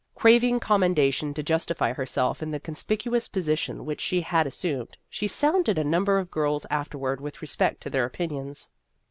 Craving 0.15 0.59
commendation 0.59 1.31
to 1.35 1.43
justify 1.43 1.93
herself 1.93 2.41
in 2.41 2.49
the 2.49 2.59
conspicuous 2.59 3.27
position 3.27 3.85
which 3.85 4.01
she 4.01 4.21
had 4.21 4.47
assumed, 4.47 4.97
she 5.07 5.27
sounded 5.27 5.77
a 5.77 5.83
number 5.83 6.17
of 6.17 6.31
girls 6.31 6.65
afterward 6.71 7.21
with 7.21 7.39
respect 7.39 7.81
to 7.81 7.89
their 7.91 8.05
opinions. 8.05 8.69